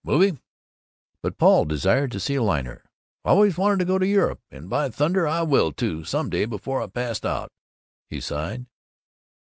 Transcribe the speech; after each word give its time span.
Movie?" 0.03 0.39
But 1.21 1.37
Paul 1.37 1.65
desired 1.65 2.09
to 2.13 2.19
see 2.19 2.33
a 2.33 2.41
liner. 2.41 2.85
"Always 3.23 3.55
wanted 3.55 3.77
to 3.77 3.85
go 3.85 3.99
to 3.99 4.07
Europe 4.07 4.41
and, 4.49 4.67
by 4.67 4.89
thunder, 4.89 5.27
I 5.27 5.43
will, 5.43 5.71
too, 5.71 6.03
some 6.05 6.27
day 6.27 6.45
before 6.45 6.81
I 6.81 6.87
pass 6.87 7.23
out," 7.23 7.51
he 8.09 8.19
sighed. 8.19 8.65